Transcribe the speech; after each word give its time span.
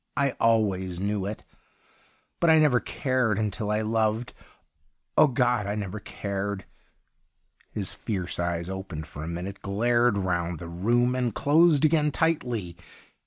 I 0.17 0.31
always 0.39 0.99
knew 0.99 1.27
it, 1.27 1.43
but 2.39 2.49
I 2.49 2.57
never 2.57 2.79
cared 2.79 3.37
until 3.37 3.69
I 3.69 3.81
loved— 3.81 4.33
oh, 5.15 5.27
God, 5.27 5.67
I 5.67 5.75
never 5.75 5.99
cared!' 5.99 6.65
His 7.75 7.93
fierce 7.93 8.39
eyes 8.39 8.67
opened 8.67 9.05
for 9.05 9.23
a 9.23 9.27
minute, 9.27 9.61
glared 9.61 10.17
round 10.17 10.57
the 10.57 10.67
room, 10.67 11.13
and 11.13 11.35
closed 11.35 11.85
again 11.85 12.09
tightly. 12.09 12.75